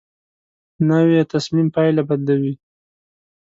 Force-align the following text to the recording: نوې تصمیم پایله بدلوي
نوې 0.89 1.21
تصمیم 1.33 1.67
پایله 1.75 2.01
بدلوي 2.09 2.53